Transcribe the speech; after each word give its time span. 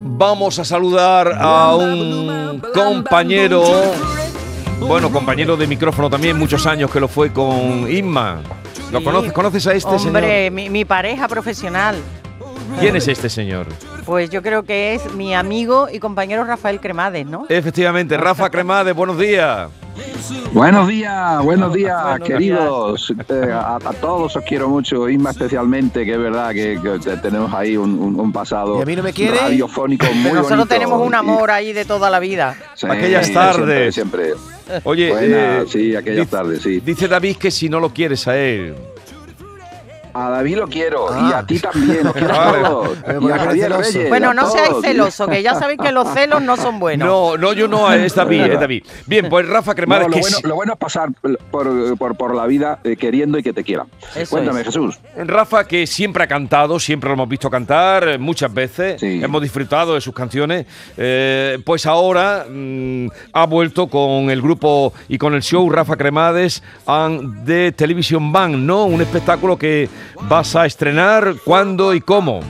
Vamos 0.00 0.60
a 0.60 0.64
saludar 0.64 1.36
a 1.40 1.74
un 1.74 2.62
compañero, 2.72 3.64
bueno, 4.78 5.10
compañero 5.10 5.56
de 5.56 5.66
micrófono 5.66 6.08
también, 6.08 6.38
muchos 6.38 6.68
años 6.68 6.88
que 6.92 7.00
lo 7.00 7.08
fue 7.08 7.32
con 7.32 7.90
Inma. 7.90 8.40
¿Lo 8.92 9.02
conoces? 9.02 9.32
¿Conoces 9.32 9.66
a 9.66 9.74
este 9.74 9.90
Hombre, 9.90 10.22
señor? 10.46 10.52
mi, 10.52 10.70
mi 10.70 10.84
pareja 10.84 11.26
profesional. 11.26 11.96
¿Quién 12.78 12.94
es 12.94 13.08
este 13.08 13.28
señor? 13.28 13.66
Pues 14.06 14.30
yo 14.30 14.40
creo 14.40 14.62
que 14.62 14.94
es 14.94 15.12
mi 15.14 15.34
amigo 15.34 15.88
y 15.92 15.98
compañero 15.98 16.44
Rafael 16.44 16.80
Cremades, 16.80 17.26
¿no? 17.26 17.46
Efectivamente, 17.48 18.16
Rafa 18.16 18.50
Cremade, 18.50 18.92
buenos 18.92 19.18
días. 19.18 19.68
Buenos 20.52 20.88
días, 20.88 21.42
buenos 21.42 21.72
días, 21.74 22.20
queridos. 22.24 23.12
Eh, 23.28 23.50
a, 23.52 23.76
a 23.76 23.92
todos 24.00 24.36
os 24.36 24.44
quiero 24.44 24.68
mucho, 24.68 25.08
Isma 25.08 25.30
especialmente, 25.30 26.04
que 26.04 26.12
es 26.12 26.18
verdad 26.18 26.50
que, 26.52 26.78
que 26.82 26.98
te- 26.98 27.16
tenemos 27.18 27.52
ahí 27.54 27.76
un, 27.76 27.98
un- 27.98 28.18
un 28.18 28.32
pasado 28.32 28.78
¿Y 28.78 28.82
a 28.82 28.84
mí 28.86 28.96
no 28.96 29.02
me 29.02 29.12
quiere? 29.12 29.38
radiofónico 29.38 30.06
muy 30.14 30.22
Pero 30.24 30.34
nosotros 30.36 30.58
bonito. 30.60 30.74
tenemos 30.74 31.00
un 31.06 31.12
Y- 31.12 31.16
amor 31.16 31.50
ahí 31.50 31.72
de 31.72 31.84
toda 31.84 32.10
la 32.10 32.18
vida. 32.20 32.56
sí, 32.74 32.86
Aquellas 32.88 33.26
siempre, 33.26 33.52
tardes. 33.52 33.94
Siempre. 33.94 34.32
Oye, 34.84 35.10
Buena, 35.10 35.58
eh, 35.60 35.64
sí, 35.68 35.96
aquellas 35.96 36.26
dice- 36.26 36.36
tardes, 36.36 36.62
sí. 36.62 36.80
Dice 36.80 37.08
David 37.08 37.36
que 37.36 37.50
si 37.50 37.68
no 37.68 37.80
lo 37.80 37.90
quieres 37.90 38.26
a 38.28 38.36
él. 38.36 38.74
A 40.20 40.30
David 40.30 40.56
lo 40.56 40.66
quiero 40.68 41.06
y 41.10 41.32
Ah. 41.32 41.38
a 41.38 41.46
ti 41.46 41.58
también, 41.60 42.06
os 42.06 42.12
quiero 42.12 42.94
Bueno, 44.08 44.34
no 44.34 44.50
seáis 44.50 44.72
celosos, 44.82 45.28
que 45.28 45.42
ya 45.42 45.54
sabéis 45.54 45.78
que 45.80 45.92
los 45.92 46.08
celos 46.12 46.42
no 46.42 46.56
son 46.56 46.78
buenos. 46.80 47.06
No, 47.06 47.36
no, 47.36 47.52
yo 47.52 47.68
no, 47.68 47.92
es 47.92 48.14
David, 48.14 48.42
es 48.42 48.60
David. 48.60 48.82
Bien, 49.06 49.28
pues 49.28 49.48
Rafa 49.48 49.72
No, 49.72 49.76
Cremades, 49.76 50.06
lo, 50.08 50.12
que 50.14 50.20
bueno, 50.20 50.64
lo 50.66 50.72
es 50.72 50.78
pasar 50.78 51.10
por, 51.50 51.96
por, 51.96 52.16
por 52.16 52.34
la 52.34 52.46
vida 52.46 52.80
eh, 52.84 52.96
queriendo 52.96 53.38
y 53.38 53.42
que 53.42 53.52
te 53.52 53.62
quieran. 53.62 53.86
Eso 54.16 54.30
Cuéntame, 54.30 54.60
es. 54.60 54.66
Jesús. 54.66 54.98
Rafa, 55.16 55.64
que 55.64 55.86
siempre 55.86 56.24
ha 56.24 56.26
cantado, 56.26 56.80
siempre 56.80 57.08
lo 57.08 57.14
hemos 57.14 57.28
visto 57.28 57.48
cantar 57.50 58.08
eh, 58.08 58.18
muchas 58.18 58.52
veces, 58.52 59.00
Sí. 59.00 59.20
hemos 59.22 59.40
disfrutado 59.42 59.94
de 59.94 60.00
sus 60.00 60.14
canciones, 60.14 60.66
eh, 60.96 61.58
pues 61.64 61.86
ahora 61.86 62.46
mm, 62.50 63.06
ha 63.32 63.46
vuelto 63.46 63.86
con 63.88 64.30
el 64.30 64.42
grupo 64.42 64.92
y 65.08 65.18
con 65.18 65.34
el 65.34 65.42
show 65.42 65.68
Rafa 65.70 65.96
Cremades 65.96 66.62
and 66.86 67.44
de 67.44 67.72
Television 67.72 68.32
Band, 68.32 68.56
¿no? 68.56 68.84
Un 68.86 69.00
espectáculo 69.00 69.56
que 69.56 69.88
vas 70.28 70.56
a 70.56 70.66
estrenar, 70.66 71.34
cuándo 71.44 71.94
y 71.94 72.00
cómo. 72.00 72.40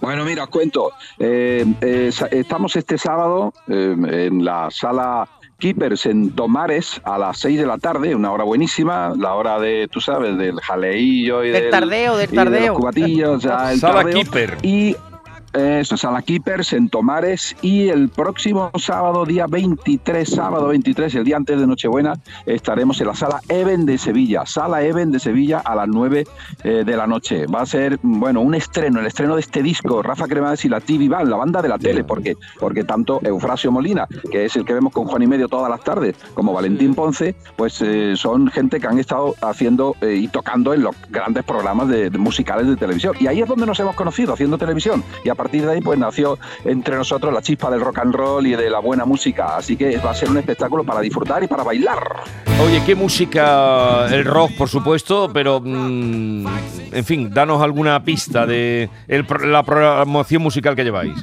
Bueno, 0.00 0.24
mira, 0.24 0.44
os 0.44 0.48
cuento. 0.50 0.92
Eh, 1.18 1.64
eh, 1.80 2.10
estamos 2.30 2.76
este 2.76 2.98
sábado 2.98 3.52
eh, 3.66 3.94
en 4.28 4.44
la 4.44 4.68
sala 4.70 5.28
Keepers 5.58 6.06
en 6.06 6.30
Tomares 6.30 7.00
a 7.04 7.18
las 7.18 7.38
6 7.38 7.58
de 7.58 7.66
la 7.66 7.78
tarde, 7.78 8.14
una 8.14 8.30
hora 8.30 8.44
buenísima, 8.44 9.12
la 9.18 9.34
hora 9.34 9.58
de, 9.58 9.88
tú 9.90 10.00
sabes, 10.00 10.38
del 10.38 10.60
jaleillo 10.60 11.42
y 11.42 11.50
Del 11.50 11.70
tardeo, 11.70 12.16
del 12.16 12.28
y 12.28 12.36
de 12.36 12.36
los 12.36 12.44
tardeo. 12.52 12.74
cubatillos, 12.74 13.42
ya 13.42 13.72
el 13.72 13.80
Sala 13.80 13.94
tardeo. 14.04 14.14
Keeper. 14.14 14.56
Y 14.62 14.94
eso, 15.58 15.96
Sala 15.96 16.22
Keepers 16.22 16.72
en 16.72 16.88
Tomares 16.88 17.56
y 17.62 17.88
el 17.88 18.08
próximo 18.08 18.70
sábado, 18.78 19.24
día 19.24 19.46
23, 19.48 20.28
sábado 20.28 20.68
23, 20.68 21.14
el 21.16 21.24
día 21.24 21.36
antes 21.36 21.58
de 21.58 21.66
Nochebuena, 21.66 22.14
estaremos 22.46 23.00
en 23.00 23.08
la 23.08 23.14
Sala 23.14 23.40
Even 23.48 23.84
de 23.84 23.98
Sevilla, 23.98 24.46
Sala 24.46 24.82
Even 24.82 25.10
de 25.10 25.18
Sevilla 25.18 25.58
a 25.58 25.74
las 25.74 25.88
9 25.88 26.26
eh, 26.64 26.82
de 26.84 26.96
la 26.96 27.06
noche. 27.06 27.46
Va 27.46 27.62
a 27.62 27.66
ser, 27.66 27.98
bueno, 28.02 28.40
un 28.40 28.54
estreno, 28.54 29.00
el 29.00 29.06
estreno 29.06 29.34
de 29.34 29.40
este 29.40 29.62
disco, 29.62 30.02
Rafa 30.02 30.26
Cremades 30.26 30.64
y 30.64 30.68
la 30.68 30.80
TV 30.80 31.08
Band, 31.08 31.28
la 31.28 31.36
banda 31.36 31.60
de 31.62 31.68
la 31.68 31.78
tele, 31.78 32.04
porque, 32.04 32.36
porque 32.60 32.84
tanto 32.84 33.20
Eufrasio 33.22 33.72
Molina, 33.72 34.06
que 34.30 34.44
es 34.44 34.56
el 34.56 34.64
que 34.64 34.74
vemos 34.74 34.92
con 34.92 35.06
Juan 35.06 35.22
y 35.22 35.26
Medio 35.26 35.48
todas 35.48 35.70
las 35.70 35.82
tardes, 35.82 36.16
como 36.34 36.52
Valentín 36.52 36.94
Ponce, 36.94 37.34
pues 37.56 37.82
eh, 37.82 38.14
son 38.16 38.48
gente 38.48 38.80
que 38.80 38.86
han 38.86 38.98
estado 38.98 39.34
haciendo 39.40 39.96
eh, 40.00 40.14
y 40.14 40.28
tocando 40.28 40.72
en 40.74 40.82
los 40.82 40.94
grandes 41.10 41.44
programas 41.44 41.88
de, 41.88 42.10
de 42.10 42.18
musicales 42.18 42.66
de 42.66 42.76
televisión. 42.76 43.14
Y 43.18 43.26
ahí 43.26 43.40
es 43.40 43.48
donde 43.48 43.66
nos 43.66 43.80
hemos 43.80 43.96
conocido, 43.96 44.34
haciendo 44.34 44.58
televisión. 44.58 45.02
Y 45.24 45.28
a 45.28 45.34
partir 45.48 45.64
de 45.64 45.72
ahí, 45.72 45.80
pues 45.80 45.98
nació 45.98 46.38
entre 46.66 46.94
nosotros 46.94 47.32
la 47.32 47.40
chispa 47.40 47.70
del 47.70 47.80
rock 47.80 48.00
and 48.00 48.14
roll 48.14 48.46
y 48.46 48.54
de 48.54 48.68
la 48.68 48.80
buena 48.80 49.06
música. 49.06 49.56
Así 49.56 49.76
que 49.76 49.96
va 49.96 50.10
a 50.10 50.14
ser 50.14 50.28
un 50.28 50.36
espectáculo 50.36 50.84
para 50.84 51.00
disfrutar 51.00 51.42
y 51.42 51.46
para 51.46 51.62
bailar. 51.62 51.98
Oye, 52.62 52.82
¿qué 52.84 52.94
música? 52.94 54.06
El 54.12 54.26
rock, 54.26 54.52
por 54.58 54.68
supuesto, 54.68 55.30
pero 55.32 55.58
mm, 55.64 56.46
en 56.92 57.04
fin, 57.04 57.30
danos 57.32 57.62
alguna 57.62 58.04
pista 58.04 58.46
de 58.46 58.90
la 59.08 59.62
programación 59.62 60.42
musical 60.42 60.76
que 60.76 60.84
lleváis. 60.84 61.14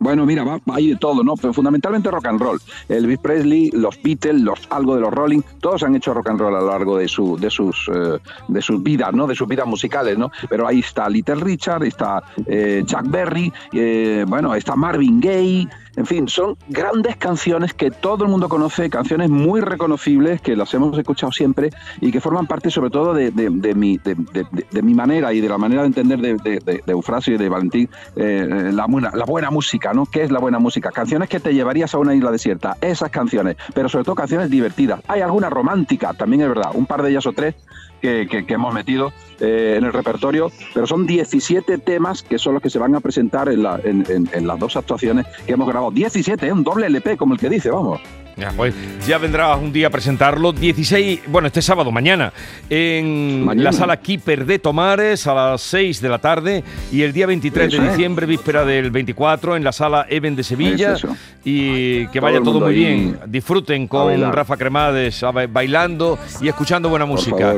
Bueno, 0.00 0.24
mira, 0.24 0.44
va, 0.44 0.58
ahí 0.72 0.88
de 0.88 0.96
todo, 0.96 1.22
¿no? 1.22 1.34
Pero 1.36 1.52
fundamentalmente 1.52 2.10
rock 2.10 2.26
and 2.26 2.40
roll. 2.40 2.58
Elvis 2.88 3.18
Presley, 3.18 3.70
los 3.72 4.00
Beatles, 4.02 4.40
los, 4.40 4.66
algo 4.70 4.94
de 4.94 5.02
los 5.02 5.12
Rolling, 5.12 5.42
todos 5.60 5.82
han 5.82 5.94
hecho 5.94 6.14
rock 6.14 6.30
and 6.30 6.40
roll 6.40 6.56
a 6.56 6.60
lo 6.60 6.68
largo 6.68 6.96
de, 6.96 7.06
su, 7.06 7.36
de, 7.36 7.50
sus, 7.50 7.90
eh, 7.94 8.18
de 8.48 8.62
sus 8.62 8.82
vidas, 8.82 9.12
¿no? 9.12 9.26
De 9.26 9.34
sus 9.34 9.46
vidas 9.46 9.66
musicales, 9.66 10.16
¿no? 10.16 10.32
Pero 10.48 10.66
ahí 10.66 10.80
está 10.80 11.06
Little 11.06 11.34
Richard, 11.34 11.84
está 11.84 12.22
eh, 12.46 12.82
Chuck 12.86 13.10
Berry, 13.10 13.52
eh, 13.72 14.24
bueno, 14.26 14.54
está 14.54 14.74
Marvin 14.74 15.20
Gaye, 15.20 15.68
en 16.00 16.06
fin, 16.06 16.28
son 16.28 16.56
grandes 16.68 17.16
canciones 17.16 17.74
que 17.74 17.90
todo 17.90 18.24
el 18.24 18.30
mundo 18.30 18.48
conoce, 18.48 18.88
canciones 18.88 19.28
muy 19.28 19.60
reconocibles 19.60 20.40
que 20.40 20.56
las 20.56 20.72
hemos 20.72 20.96
escuchado 20.98 21.30
siempre 21.30 21.70
y 22.00 22.10
que 22.10 22.20
forman 22.22 22.46
parte 22.46 22.70
sobre 22.70 22.88
todo 22.90 23.12
de, 23.12 23.30
mi, 23.74 24.94
manera 24.94 25.32
y 25.34 25.40
de 25.40 25.48
la 25.48 25.58
manera 25.58 25.82
de 25.82 25.88
entender 25.88 26.20
de, 26.20 26.82
Eufrasio 26.86 27.34
y 27.34 27.38
de 27.38 27.48
Valentín 27.50 27.88
eh, 28.16 28.70
la, 28.72 28.86
buena, 28.86 29.50
música, 29.50 29.92
¿no? 29.92 30.06
¿Qué 30.06 30.22
es 30.22 30.30
la 30.30 30.38
buena 30.38 30.58
música? 30.58 30.90
Canciones 30.90 31.28
que 31.28 31.38
te 31.38 31.52
llevarías 31.52 31.94
a 31.94 31.98
una 31.98 32.14
isla 32.14 32.30
desierta, 32.30 32.76
esas 32.80 33.10
canciones, 33.10 33.56
pero 33.74 33.88
sobre 33.88 34.04
todo 34.04 34.14
canciones 34.14 34.48
divertidas. 34.50 35.00
Hay 35.06 35.20
alguna 35.20 35.50
romántica, 35.50 36.14
también 36.14 36.42
es 36.42 36.48
verdad, 36.48 36.70
un 36.74 36.86
par 36.86 37.02
de 37.02 37.10
ellas 37.10 37.26
o 37.26 37.32
tres 37.32 37.54
que, 38.00 38.26
hemos 38.48 38.72
metido 38.72 39.12
eh, 39.40 39.74
en 39.76 39.84
el 39.84 39.92
repertorio, 39.92 40.50
pero 40.72 40.86
son 40.86 41.06
17 41.06 41.76
temas 41.78 42.22
que 42.22 42.38
son 42.38 42.54
los 42.54 42.62
que 42.62 42.70
se 42.70 42.78
van 42.78 42.94
a 42.94 43.00
presentar 43.00 43.50
en, 43.50 43.62
la- 43.62 43.78
en- 43.84 44.06
en 44.32 44.46
las 44.46 44.58
dos 44.58 44.74
actuaciones 44.76 45.26
que 45.46 45.52
hemos 45.52 45.68
grabado. 45.68 45.89
17, 45.92 46.46
¿eh? 46.46 46.52
un 46.52 46.62
doble 46.64 46.86
LP, 46.86 47.16
como 47.16 47.34
el 47.34 47.40
que 47.40 47.48
dice, 47.48 47.70
vamos. 47.70 48.00
Ya, 48.36 48.52
pues 48.56 48.74
ya 49.06 49.18
vendrás 49.18 49.58
un 49.60 49.70
día 49.70 49.88
a 49.88 49.90
presentarlo. 49.90 50.52
16, 50.52 51.22
bueno, 51.26 51.48
este 51.48 51.60
sábado, 51.60 51.90
mañana, 51.90 52.32
en 52.70 53.44
Mañana. 53.44 53.64
la 53.70 53.72
sala 53.72 53.96
Keeper 53.98 54.46
de 54.46 54.58
Tomares 54.58 55.26
a 55.26 55.34
las 55.34 55.60
6 55.62 56.00
de 56.00 56.08
la 56.08 56.18
tarde. 56.18 56.64
Y 56.90 57.02
el 57.02 57.12
día 57.12 57.26
23 57.26 57.68
Eso 57.68 57.82
de 57.82 57.88
es. 57.88 57.92
diciembre, 57.94 58.24
víspera 58.26 58.64
del 58.64 58.90
24, 58.90 59.56
en 59.56 59.64
la 59.64 59.72
sala 59.72 60.06
Even 60.08 60.36
de 60.36 60.44
Sevilla. 60.44 60.94
Es. 60.94 61.04
Y 61.44 62.06
que 62.06 62.20
Todo 62.20 62.22
vaya 62.22 62.40
todo 62.42 62.60
muy 62.60 62.68
ahí 62.70 62.76
bien. 62.76 63.18
Disfruten 63.26 63.86
con. 63.86 64.32
Rafa 64.32 64.56
Cremades 64.56 65.22
bailando 65.52 66.18
y 66.40 66.48
escuchando 66.48 66.88
buena 66.88 67.04
música. 67.04 67.56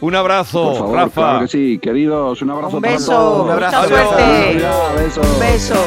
Un 0.00 0.16
abrazo, 0.16 0.64
Por 0.64 0.78
favor, 0.78 0.96
Rafa. 0.96 1.12
claro 1.22 1.40
que 1.42 1.48
sí, 1.48 1.78
queridos, 1.80 2.42
un 2.42 2.50
abrazo 2.50 2.76
Un 2.76 2.82
para 2.82 2.94
beso, 2.94 3.12
todos. 3.12 3.44
Un 3.46 3.50
abrazo. 3.52 3.88
suerte. 3.88 4.22
Adiós, 4.22 4.94
besos. 4.96 5.26
Un 5.32 5.40
beso. 5.40 5.86